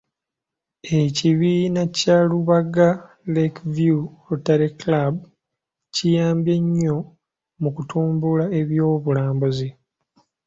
[1.01, 2.87] Ekibiina kya Lubaga
[3.33, 5.13] Lake View Rotary Club
[5.93, 6.97] kiyambye nnyo
[7.61, 9.69] mu kutumbula eby'obulambuzi.